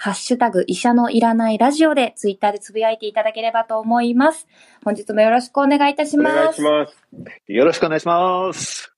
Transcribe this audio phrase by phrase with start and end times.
[0.00, 4.46] ハッシュタグ医者のいらないラジオでツイッターでつぶやいていただければと思います。
[4.84, 6.36] 本日もよろしくお願いいたします。
[6.36, 8.94] お願いしますよろしくお願いします。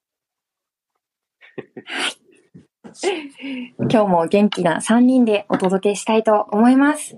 [3.78, 7.16] 今日も元気な3人でお届けしたいと思います。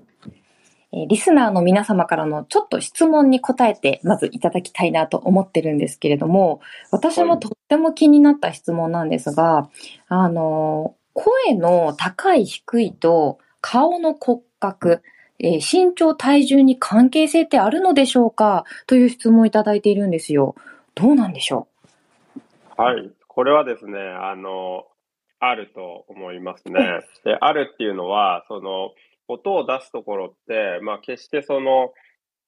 [0.92, 6.60] えーリスナーの皆様からのちょっと質問に答えてまずいただきたいなと思ってるんですけれども、
[6.92, 9.70] 私もとっても気になった質問なんですが、
[10.06, 15.02] あの、声の高い低いと顔の骨格、
[15.38, 18.64] えー身長体重に関係性ってあるのでしょうか？
[18.86, 20.54] という質問をいただいているんですよ。
[20.94, 21.68] どうなんでしょ
[22.76, 23.10] はい。
[23.26, 24.84] これはですねあの
[25.40, 26.74] あると思いますね。
[27.24, 28.90] であるっていうのはその
[29.26, 31.92] 音を出すところってまあ決してその、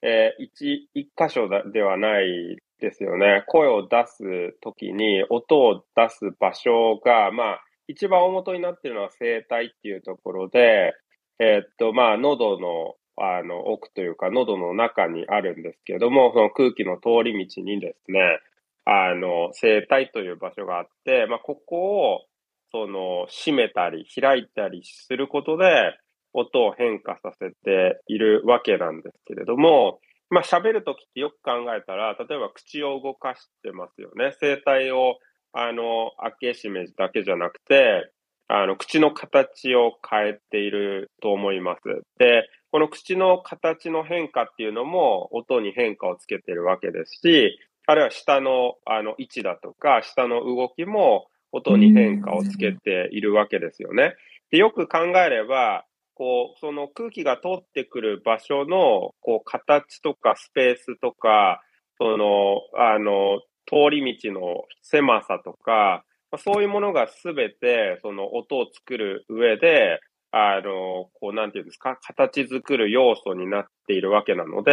[0.03, 3.45] えー一一箇所だではないですよね。
[3.47, 10.93] 声を出すときに音を出す場所がまあ一番大元になっているのは声帯っていうところで、
[11.39, 18.41] えーっと、まあ、喉の、あの、奥というか、喉の中にあるんですけれども、その空気の通り道にですね、
[18.85, 21.77] あの、声帯という場所があって、まあ、ここ
[22.15, 22.27] を、
[22.71, 25.97] その、閉めたり、開いたりすることで、
[26.33, 34.35] 音を変化させているわけなんですけれども、まあ、喋るときってよく考えたら、例えば口を動かしてますよね。
[34.41, 35.19] 声帯を、
[35.53, 38.11] あの、開け閉めだけじゃなくて、
[38.49, 42.03] あの、口の形を変えていると思います。
[42.19, 54.15] で、この口の形の変化っていうのも音に変化をつけているわけですし、あるいは下のあの位置だとか、下の動きも音に変化をつけているわけですよね。
[54.51, 55.85] で、よく考えれば、
[56.15, 61.63] こう、その空気が通ってくる場所の、こう、形とかスペースとか、
[61.99, 66.05] その、あの、通り道の狭さとか、
[66.35, 70.01] まあそういうものがすべて、その音を作る上で、
[70.33, 74.73] あの、こう、なんていうんですか、形作る要素になっているわけなので、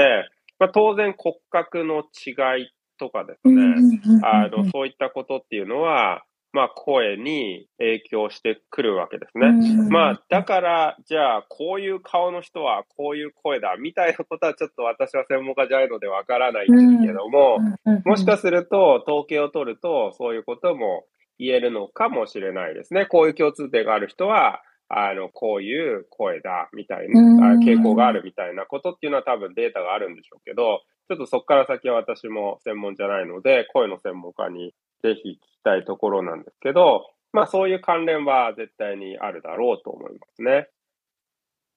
[0.58, 3.76] まあ、当然骨格の違いとかですうね、
[4.24, 9.50] あの、うんそういったことっていうのは、まあ、声に影響してくるわけですね。
[9.50, 9.52] う
[9.86, 17.60] んまあ、だから、じゃあ、こういう顔の人はこういう声だ、みたいなことはちょっと私は専門家じゃないのでわからないんですけども、
[18.06, 21.06] もしかすると、統計を取ると、そういうことも
[21.42, 23.08] 言えるのかもしれないですね。
[23.08, 40.68] こういう共通点がある人は、あの、こういう声だ、みたいうんな、あ傾向があるみたいなことっていうのは多分データがあるんでしょうけど、ちょっとそこから先は私も専門じゃないので、声の専門家にぜひ聞きたいところなんですけど、まあそういう関連は絶対にあるだろうと思いますね。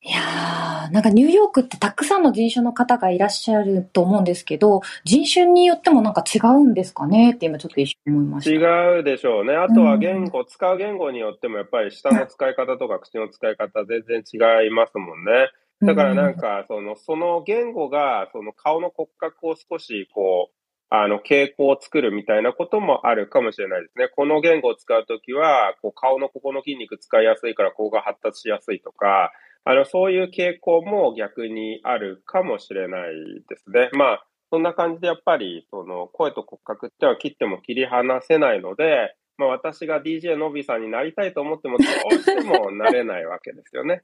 [0.07, 7.33] いやー、なんかニューヨークってたくさんの人種の方がいらっしゃると思うんですけど、人種によってもなんか違うんですかね？
[7.33, 8.51] って今ちょっと一瞬思いました。
[8.51, 9.55] 違うでしょうね。
[9.57, 15.51] あとは言語、使う言語によってもやっぱり舌の使い方とか口の使い方全然違いますもんね。
[15.81, 20.55] だからなんか、その、その言語が、その顔の骨格を少し、こう、
[20.89, 24.09] あの、傾向を作るみたいなこともあるかもしれないですね。
[24.15, 29.33] この言語を使うときは、こう、顔のここの筋肉使いやすいから、ここが発達しやすいとか、
[29.65, 33.91] あの、そういう傾向も逆にあるかもしれないですね。
[33.93, 44.03] まあ、そんな感じでやっぱり、その、声と骨格っては切っても切り離せないので、まあ、私が DJ のびさんになりたいと思っても、どうしてもなれないわけですよね。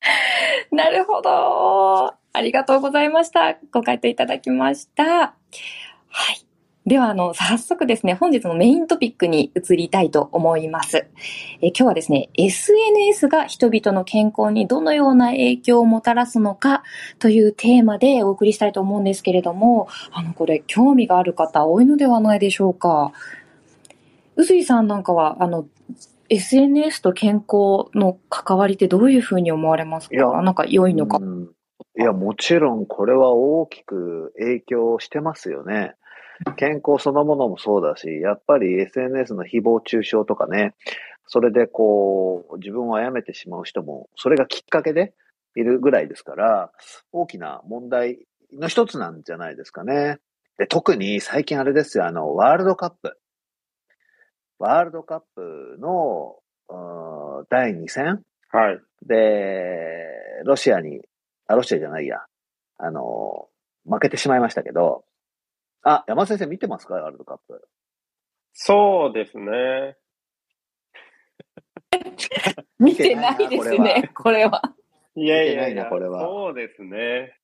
[0.72, 2.14] なるほど。
[2.32, 3.58] ありがとうございました。
[3.70, 5.04] ご回答いただきました。
[5.04, 5.34] は
[6.32, 6.53] い。
[6.86, 11.06] では、あの、早速ですね、本日のメイントピックに移りたいと思います。
[11.62, 16.82] え今日はですね、SNS が人々の健康にどのような影響をもたらすのか
[17.18, 23.12] というテーマでお送りしたいと思うんですけれども、あの、これ、興味がある方多いのではないでしょうか。
[24.36, 25.66] うずいさんなんかは、あの、
[26.28, 31.18] SNS と健康の関わりってどういうふうに思われますいやかなんか良いのか。
[31.18, 31.48] うん
[31.96, 35.94] いや、もちろんこれは大きく影響してますよね。
[36.56, 40.74] 健康そのものもそうだし、やっぱり SNS の誹謗中傷とかね、
[41.26, 45.14] それでこう、自分を殺めてしまう人も、それがきっかけで
[45.56, 46.70] いるぐらいですから、
[47.12, 50.18] 大きな問題の一つなんじゃないですかね。
[50.58, 53.16] で、特に最近あれですよ、あの、ワールドカップ。
[54.58, 56.36] ワールドカップの、
[56.68, 58.80] うん第2戦はい。
[59.06, 61.00] で、ロシアに
[61.46, 62.20] あ、ロシアじゃないや。
[62.78, 63.48] あの、
[63.84, 65.04] 負けてしまいましたけど、
[65.84, 67.68] あ、山田先生見てますかワールドカップ。
[68.54, 69.96] そうですね。
[72.78, 74.74] 見てないですね、これは。
[75.14, 77.38] いやいやいいや、なこれはそうですね。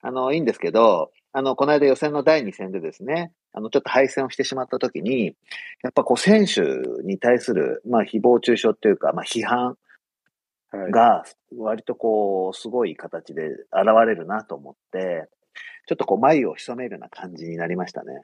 [0.00, 5.36] あの、いいんですけど、あの、この間予選の第2戦でですね、あの、ちょっと敗戦をしてしまった時に、
[5.82, 6.62] やっぱこう、選手
[7.02, 9.76] に対する、まあ、誹謗中傷っていうか、まあ、批判
[10.70, 11.24] はい、が、
[11.56, 15.28] 割とこう、すごい形で現れるなと思って、
[15.86, 18.22] ちょっとこう、眉を潜めるような感じになりましたね。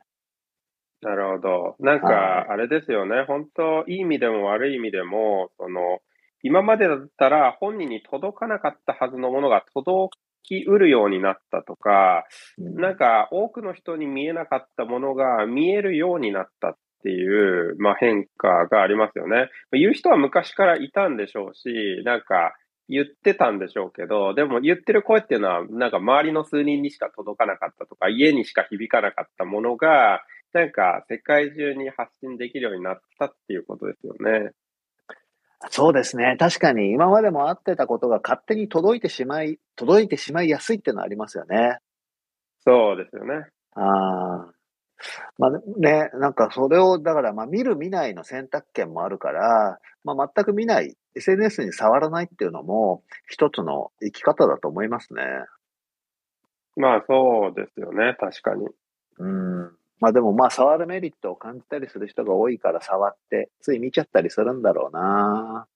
[1.00, 1.76] なるほど。
[1.81, 3.25] なんはか、あれですよね。
[3.26, 6.00] 本当、いい意味でも悪い意味でも、その、
[6.42, 12.25] 今までだったら本人に届かなかったはずのものが届きうるようになったとか、
[12.58, 19.48] うんなんか多くの人に見えなかったものが見えるようになったっていう、まあ、変化がありますよね。
[19.72, 22.54] 言う人は昔からいたんでしょうし、なんか
[22.88, 30.22] 言ってたんでしょうけど、でも言ってる声っていうのは、なんか周りの数人にしか届かなかったとか、家にしか響かなかったものが、
[30.52, 34.52] なんか世界中に発信できるようになったっていうことですよね。
[35.70, 36.36] そうですね。
[36.38, 41.78] 確かに今までも会ってたことが勝手に届いてしまい、届いてしまいやすいっていうのはありますよね。
[42.66, 43.46] そうですよね。
[43.72, 44.52] ああ。
[45.38, 55.22] まあね、なんかそれを、だからまあ見る見ないの選択権もあるから、まあ全く見ない、SNS に触らないっていうのも一つの生き方だと思いますね。
[56.76, 58.16] まあそうですよね。
[58.19, 58.66] 確かに。
[59.19, 59.62] うん。
[60.00, 65.66] まあでもまあ触るメリットを感じたりする人が多いから触って、つい見ちゃったりするんだろうな。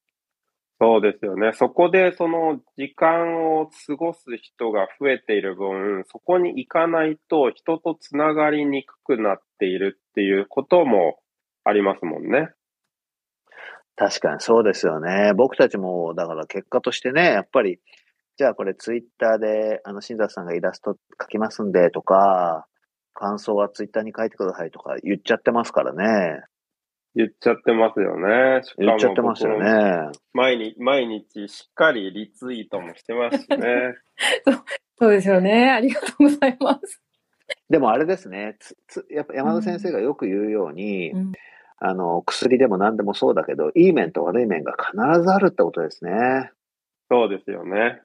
[0.81, 1.53] そうですよね。
[1.55, 11.19] そこでその時間を過ごす人が増えている分、そこに行かないと人とつながりにくくなっているっていうことも
[11.65, 12.51] ありますもんね。
[13.99, 15.33] 確かにそうですよね。
[15.35, 17.81] 僕たちも、だから結果としてね、やっぱり、
[18.37, 22.69] じゃあこれツイッターで、あの、新里さんがイラスト描きますんでとか、
[23.13, 26.43] 感想はツイッターに書いてくださいとか言っちゃってますからね。
[27.17, 28.63] 言っちゃってますよね。
[28.63, 30.13] しかも言っちゃってますよね。
[30.33, 33.95] 毎日、毎日しっかりリツイートもしてますしね。
[34.97, 35.71] そうですよね。
[35.71, 37.03] ありがとうございます。
[37.69, 41.33] でもあれですね、つつやっぱ山田先生がよく言うように、うん
[41.81, 46.51] あの、薬でも何でもそうだけど、いい面と悪い面が必ずあるってことですね。
[47.11, 48.03] そうですよね。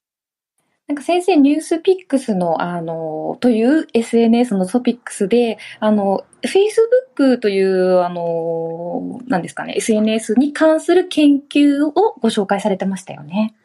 [0.88, 13.56] なんか先生、ニュースピックスの、あの、という SNS のトピックスで、あの、Facebook という、あの、なんですかね、SNS に関する研究をご紹介されてましたよね。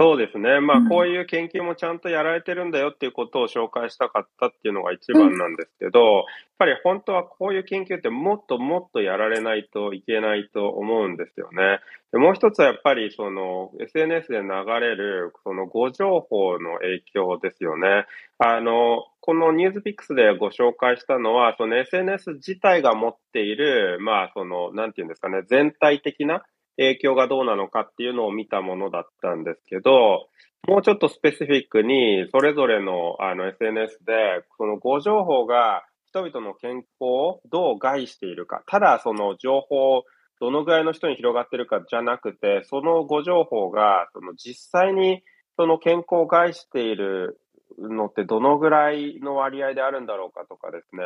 [0.00, 0.60] そうですね。
[0.60, 6.24] まあうん、こういう研究もちゃんとやられてるんだよっていうことを紹介したかったっていうのが一番なんですけど、やっ
[6.58, 11.80] ぱり本当はこういう研究ってもっともっとやられないといけないと思うんですよね。
[12.12, 14.48] でもう一つはやっぱりその SNS で流
[14.80, 18.06] れるその誤情報の影響ですよね。
[18.38, 26.42] あの、このニュースピックスでご紹介したのは、その SNS 自体が持っている、まあその、なんていうんですかね、全体的な
[26.76, 30.28] 影響がどうなのかっていうのを見たものだったんですけど、
[30.68, 40.02] もうちょっとスペシフィックに、それぞれのあの SNS で、その誤情報が人々の健康をどう害しているか、ただその情報、
[40.40, 45.22] どのぐらいの人に広がってるかじゃなくて、その誤情報がその実際に
[45.56, 47.38] その健康を害している
[47.78, 51.02] のってどのぐらいの割合であるんだろうかとかですね、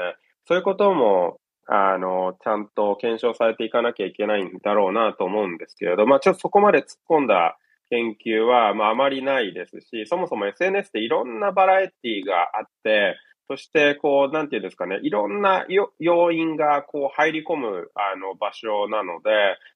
[0.47, 7.59] そういうこともあの、ちゃんと検証されていかなきゃいけないんだろうなと思うんですけれど、まあちょっとそこまで突っ込んだ
[7.90, 13.16] 研究は、まああまりないですし、そもそも SNS っていろんなバラエティがあって、
[13.47, 15.66] そして、こう、なんていうんですかね、いろんな
[15.99, 19.30] 要因が、こう、入り込む、あの、場所なので、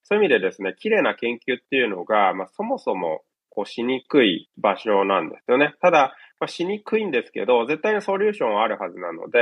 [0.04, 5.74] そういう意味でですね、綺麗な研究っていうのが、まあ、そもそも、こう、しにくい場所なんですよね。
[5.82, 9.40] ただ、まあ、しにくいんですけど、絶対にソリューションはあるはずなので、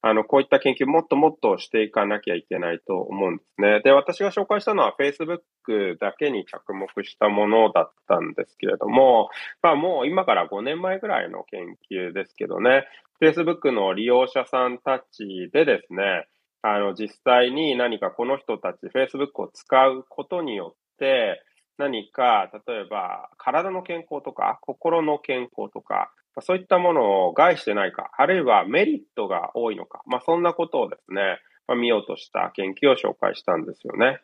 [0.00, 3.80] あの、こういった研究もっともっとしていかなきゃいけないと思うんですね。
[3.82, 9.28] で、私が紹介したのは Facebook だけに着目したものだったんですけれども、
[9.62, 12.86] まあもう今から5年前ぐらいの研究ですけどね、
[13.20, 16.28] Facebook の利用者さんたちでですね、
[16.62, 21.42] あの、実際に何かこの人たち Facebook を使うことによって、
[21.78, 26.10] 何か、例えば、体の健康とか、心の健康とか、
[26.42, 34.20] そういったものを害してないか、あるいはメリットが多いのか、まあ、そんなことをですね、まあ、見ようとした研究を紹介したんですよね。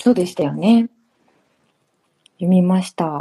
[0.00, 0.88] そうでしたよね。
[2.34, 3.20] 読みました。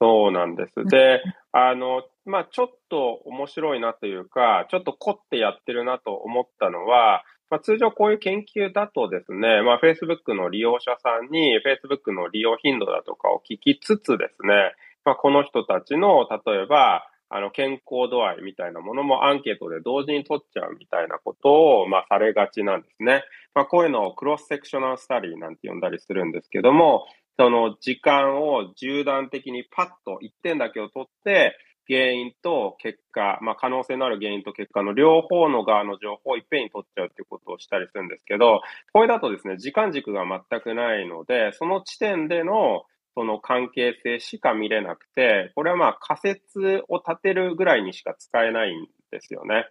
[0.00, 0.84] そうなんです。
[0.84, 14.74] で、あの、まあ、ちょっと面白いなというか、ちょっと凝ってやってるなと思ったのは、まあ、通常こういう研究だとですね、まあ、Facebook の利用者さんに Facebook の利用頻度だとかを聞きつつですね、
[15.06, 23.22] まあ、この人たちの、例えば、あの、健康度合いみたいなものもアンケートで同時に取っちゃうみたいなことを、まあ、されがちなんですね。
[23.54, 27.06] まあ、こういうのをクロスセクショナルスタディなんて呼んだりするんですけども、
[27.38, 31.56] その時間を縦断的にパッと1点だけを取って、
[31.88, 38.60] 原因と結果、まあ、可能性のある原因と結果の両方の側の情報をいっぺんに取っちゃうっていうことをしたりするんですけど、
[38.92, 42.82] これだとですね、時間軸が全くないので、その地点での
[43.16, 49.64] その関係性しか見れなくて、これはまあ仮説を立てるぐらいにしか使えないんですよね。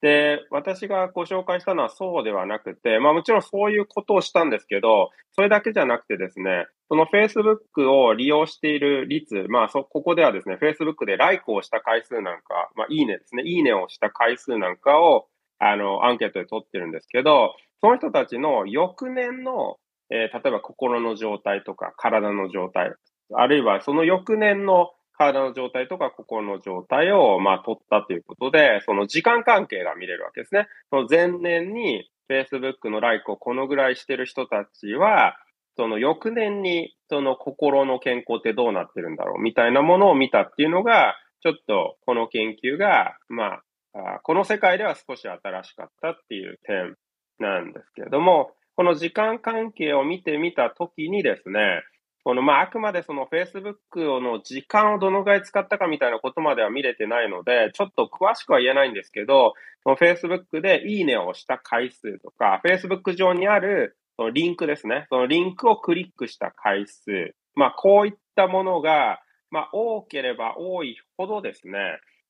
[0.00, 15.26] で、私がご紹介したのはそうではなくて、まあもちろんそういうことをしたんですけど、それだけじゃなくてですね、その Facebook を利用している率、まあそ、ここではですね、Facebook でライクをした回数なんか、まあいいねですね、いいねをした回数なんかを、
[15.58, 19.76] あの、アンケートで取ってるんですけど、その人たちの翌年の
[20.10, 22.92] えー、例えば心の状態とか体の状態、
[23.34, 30.68] あるいはその翌年の体の状態とか心の状態を、まあ、取ったということで、その時間関係が見れるわけですね。
[30.90, 35.36] その前年に Facebook のライクをこのぐらいしてる人たちは、
[35.76, 43.60] その翌年にその心の健康ってどうなってるんだろうみたいなものを見たっていうのが、ちょっとこの研究が、ま
[43.94, 46.96] あ、この世界では少し新しかったっていう点
[47.38, 51.82] なんですけれども、この時間関係を見てみたときにですね、
[52.24, 65.06] この、まあ、あくまでその Facebook の時間をどのぐらい使ったかみたいなことまでは見れてないので、ちょっと詳しくは言えないんですけど、その Facebook でいいねを押した回数とか、Facebook 上にあるそのリンクですね。
[65.08, 67.34] そのリンクをクリックした回数。
[67.54, 71.78] まあ、こういったものが、まあ、多ければ多いほどですね、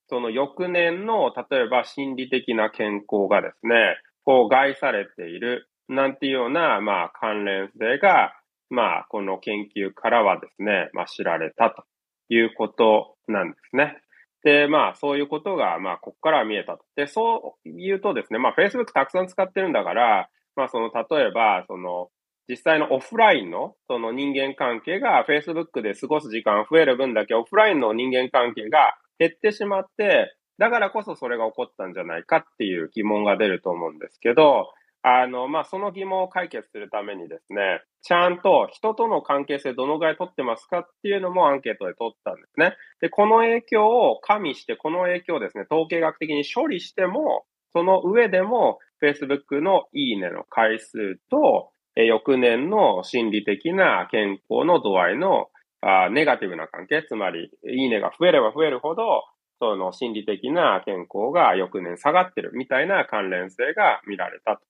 [0.09, 8.33] その翌年の、例えば心理的な健康がですね、こう害されているなんていうような、まあ、関連性が、
[8.71, 11.85] まあ、この研究からはですね、まあ、知られたと
[12.28, 13.99] いうことなんですね。
[14.43, 16.85] で、まあ、そういうことが、まあ、ここから見えたと。
[16.97, 22.11] で、そう言うとですね、まあ、Facebook たくさん使ってるんだから、まあ、その、例えば、その、
[22.49, 34.69] 実際のオフラインの、その人間関係が Facebook で過ごす時間増える分だけオフラインの人間関係が減ってしまって、だからこそそれが起こったんじゃないかっていう疑問が出ると思うんですけど、
[35.09, 42.75] あの、まあ、その疑問を解決するためにですね、ちゃんと人との関係性どのぐらい取ってますかっていうのもアンケートで取ったんですね。
[43.01, 55.47] で、この影響を加味して、この影響をですね、統計学的に処理しても、その上でも Facebook のいいねの回数と、え翌年の心理的な健康の度合いの
[55.83, 59.23] あネガティブな関係、つまり、いいねが増えれば増えるほど、
[59.61, 64.63] その心理的な健康が翌年下がってるみたいな関連性が見られたと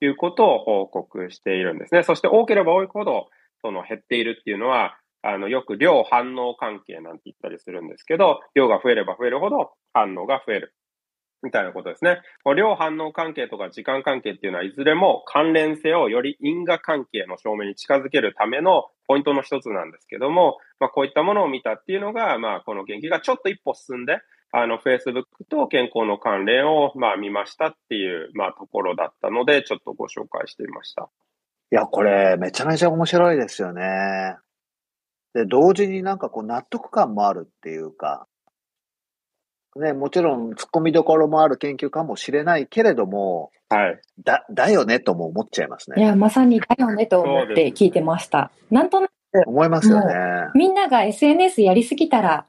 [0.00, 2.02] ということを報告しているんですね。
[2.02, 3.28] そして多ければ多いほど、
[3.62, 10.74] その減っているっていうのは、あの、よく量反応関係なんて言ったりするんですけど、量が増えれば増えるほど反応が増える。
[11.44, 12.22] みたいなことですね。
[12.56, 24.18] 量反応関係とか時間関係っていうのはいずれも関連性をより因果関係の証明に近づけるためのポイントの一つなんですけども、まあ、こういったものを見たっていうのが、まあ、この研究がちょっと一歩進んで、
[24.56, 31.10] あの、Facebook と健康の関連を、まあ、見ましたっていう、まあ、ところだったので、ちょっとご紹介してみました。
[31.72, 34.36] いや、これ、めちゃめちゃ面白いですよね。
[35.34, 38.28] で、同時になんかこう、納得感もあるっていうか、
[39.74, 44.00] ね、もちろん突っ込みどころもある研究かもしれないけれども、はい。
[44.22, 46.00] だ、だよねとも思っちゃいますね。
[46.00, 48.52] いや、まさにだよねと思って聞いてました。
[48.70, 49.10] なんとなく。
[49.48, 50.14] 思いますよね。
[50.54, 52.46] みんなが SNS やりすぎたら、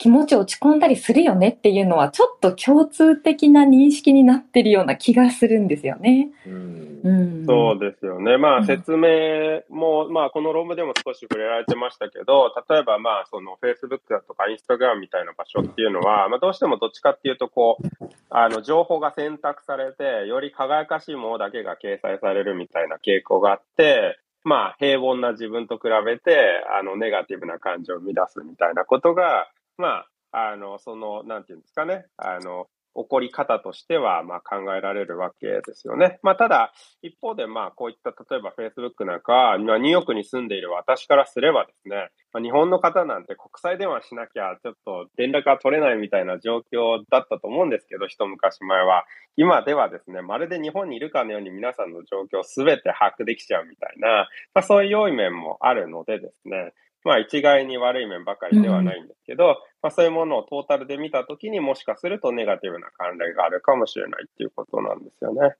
[0.00, 6.30] 気持ち落ち込んだりするよねっていうのはちょっと共通的な認識になってるような気がするんですよね。
[6.46, 8.38] うん、そうですよね。
[8.38, 36.18] まあ説明も、まあこの論文でも少し触れられてましたけど、例えばまあその Facebook だとか Instagram みたいな場所っていうのは、まあどうしてもどっちかっていうとこう、あの情報が選択されて、より輝かしいものだけが掲載されるみたいな傾向があって、まあ平凡な自分と比べて、あのネガティブな感情を生み出すみたいなことが、まあ、あの、その、なんていうんですかね、あの、起こり方としては、まあ、考えられるわけですよね。
[36.22, 36.72] まあ、ただ、
[37.02, 49.04] 一方で、まあ、こういった、例えば Facebook なんか、ニューヨークに住んでいる私からすればですね、まあ、日本の方なんて国際電話しなきゃ、ちょっと連絡が取れないみたいな状況だったと思うんですけど、一昔前は。
[49.36, 56.72] 今ではですね、まるで日本にいるかのように皆さんの状況をすべて把握できちゃうみたいな、まあ、そういう良い面もあるのでですね、
[57.04, 65.54] まあ一概に悪い面ばかりではないんですけど、うん、まあそういうものをトータルで見たときにもしかするとネガティブな関連があるかもしれないっていうことなんですよね。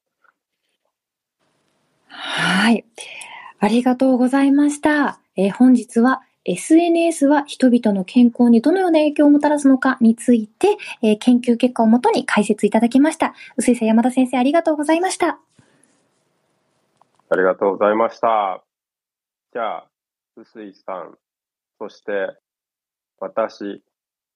[2.08, 2.84] はい。
[3.58, 5.20] ありがとうございました。
[5.36, 13.34] えー、本日は SNS は人々の健康にどのような影響をもたらすのかについて、えー研究結果をもとに解説いただきました。
[13.56, 15.38] 臼井さん、山田先生、ありがとうございました。
[17.28, 18.64] ありがとうございました。
[19.52, 19.86] じゃあ、
[20.36, 21.18] 臼井さん、
[21.80, 22.12] そして
[23.18, 23.82] 私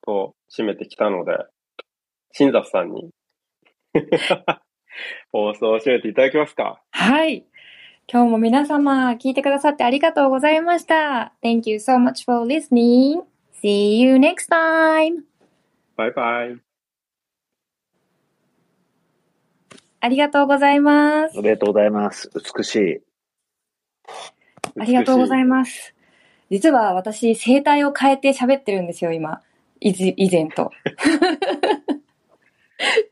[0.02, 1.32] と締めてきたので、
[2.32, 3.10] 新雑さんに
[5.30, 6.82] 放送を締めていただけますか？
[6.90, 7.44] はい。
[8.10, 11.34] 今日も皆様聞いてくださってありがとうございました。
[11.42, 13.22] Thank you so much for listening.
[13.62, 15.24] See you next time.
[15.96, 16.58] バイバイ。
[20.00, 21.42] ありがとうございますお。
[21.42, 22.30] めでとうございます。
[22.56, 23.00] 美しい。
[24.80, 25.93] ありがとうございまます。
[26.54, 29.42] 実は私、声帯を変えて喋ってるんですよ、今。
[29.80, 30.70] いず以前と。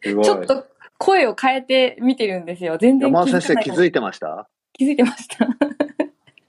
[0.04, 0.64] ちょっと
[0.96, 2.78] 声を変えて見てるんですよ。
[2.78, 4.48] 全然山田先生気づいいてました？
[4.72, 5.48] 気づいてました。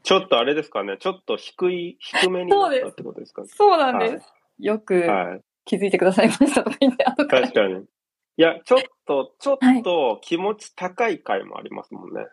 [0.04, 0.98] ちょっとあれですかね。
[1.00, 3.48] ちょっと低い、低めになったってことですかね。
[3.50, 4.26] そうなんです。
[4.60, 5.42] よくはい。
[5.66, 7.74] 気づいてくださいましたとか言って、後から確かに。
[7.74, 7.86] い
[8.38, 12.28] や、ちょっと、ちょっと気持ち高い回もありますもんね。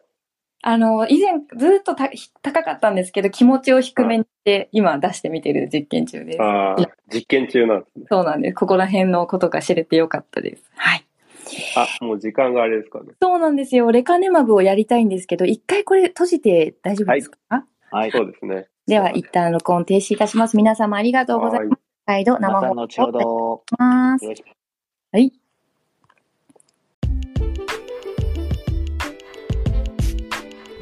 [0.63, 2.11] あの、以前ずっとた
[2.43, 6.43] 高かったんですけど、気持ちを低めにして、今出してみてる実験中です。
[6.43, 8.07] ああ、実験中なんですね。
[8.11, 8.55] そうなんです。
[8.55, 10.65] ここら辺のことが知れてよかったです。
[10.77, 11.07] はい。
[11.77, 13.13] あ、もう時間があれですかね。
[13.23, 13.91] そうなんですよ。
[13.91, 17.39] レカネマブをやりたいんですけど、一回これ閉じて大丈夫ですか、
[17.91, 18.11] はい。
[18.11, 18.69] そうですね。
[18.87, 20.57] では、一旦録音停止いたします。
[20.57, 21.83] 皆様ありがとうございます。
[22.07, 23.65] 再度生放送後ほど。
[23.69, 24.25] します。
[24.25, 24.47] よろしく
[25.13, 25.40] はい。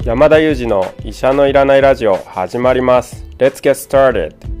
[0.05, 3.25] 山田裕二の医者のいらないラジオ始まります。
[3.37, 4.58] Let's get started!